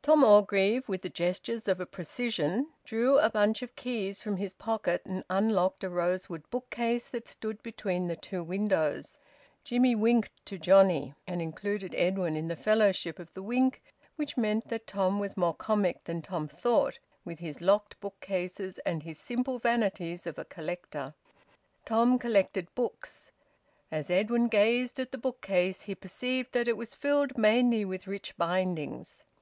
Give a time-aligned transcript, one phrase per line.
[0.00, 4.54] Tom Orgreave, with the gestures of a precisian, drew a bunch of keys from his
[4.54, 9.18] pocket, and unlocked a rosewood bookcase that stood between the two windows.
[9.64, 13.82] Jimmie winked to Johnnie, and included Edwin in the fellowship of the wink,
[14.14, 19.02] which meant that Tom was more comic than Tom thought, with his locked bookcases and
[19.02, 21.12] his simple vanities of a collector.
[21.84, 23.30] Tom collected books.
[23.90, 28.34] As Edwin gazed at the bookcase he perceived that it was filled mainly with rich
[28.38, 29.22] bindings.